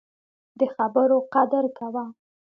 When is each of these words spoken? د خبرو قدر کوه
د 0.59 0.61
خبرو 0.75 1.17
قدر 1.33 1.65
کوه 1.77 2.05